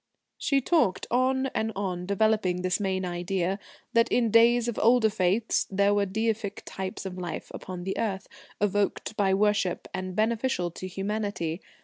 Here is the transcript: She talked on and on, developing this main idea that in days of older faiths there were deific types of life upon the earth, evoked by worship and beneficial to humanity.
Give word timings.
She 0.39 0.61
talked 0.61 1.05
on 1.11 1.45
and 1.53 1.71
on, 1.75 2.07
developing 2.07 2.63
this 2.63 2.79
main 2.79 3.05
idea 3.05 3.59
that 3.93 4.11
in 4.11 4.31
days 4.31 4.67
of 4.67 4.79
older 4.81 5.11
faiths 5.11 5.67
there 5.69 5.93
were 5.93 6.07
deific 6.07 6.63
types 6.65 7.05
of 7.05 7.19
life 7.19 7.51
upon 7.53 7.83
the 7.83 7.95
earth, 7.99 8.27
evoked 8.59 9.15
by 9.15 9.35
worship 9.35 9.87
and 9.93 10.15
beneficial 10.15 10.71
to 10.71 10.87
humanity. 10.87 11.61